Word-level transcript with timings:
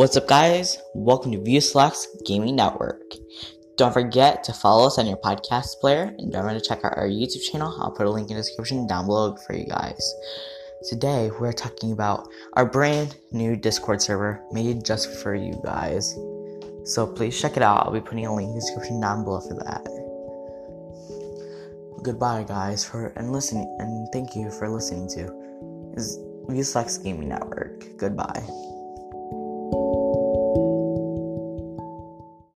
What's 0.00 0.16
up, 0.16 0.26
guys? 0.26 0.78
Welcome 0.94 1.30
to 1.32 1.38
ViewSlacks 1.38 2.06
Gaming 2.24 2.56
Network. 2.56 3.02
Don't 3.76 3.92
forget 3.92 4.42
to 4.44 4.52
follow 4.54 4.86
us 4.86 4.98
on 4.98 5.06
your 5.06 5.18
podcast 5.18 5.78
player 5.78 6.14
and 6.16 6.32
don't 6.32 6.42
forget 6.42 6.62
to 6.62 6.66
check 6.66 6.82
out 6.86 6.96
our 6.96 7.06
YouTube 7.06 7.42
channel. 7.42 7.76
I'll 7.78 7.90
put 7.90 8.06
a 8.06 8.10
link 8.10 8.30
in 8.30 8.36
the 8.38 8.42
description 8.42 8.86
down 8.86 9.04
below 9.04 9.36
for 9.46 9.54
you 9.54 9.66
guys. 9.66 10.00
Today, 10.88 11.30
we're 11.38 11.52
talking 11.52 11.92
about 11.92 12.26
our 12.54 12.64
brand 12.64 13.18
new 13.32 13.56
Discord 13.56 14.00
server 14.00 14.42
made 14.52 14.86
just 14.86 15.22
for 15.22 15.34
you 15.34 15.60
guys. 15.62 16.14
So 16.84 17.06
please 17.06 17.38
check 17.38 17.58
it 17.58 17.62
out. 17.62 17.84
I'll 17.84 17.92
be 17.92 18.00
putting 18.00 18.24
a 18.24 18.34
link 18.34 18.48
in 18.48 18.54
the 18.54 18.60
description 18.62 19.02
down 19.02 19.24
below 19.24 19.40
for 19.40 19.52
that. 19.52 19.84
Goodbye, 22.02 22.44
guys, 22.44 22.86
for 22.86 23.08
and 23.16 23.32
listening, 23.32 23.76
and 23.78 24.08
thank 24.14 24.34
you 24.34 24.50
for 24.50 24.66
listening 24.66 25.10
to 25.10 25.30
ViewSlacks 26.48 27.04
Gaming 27.04 27.28
Network. 27.28 27.84
Goodbye. 27.98 28.42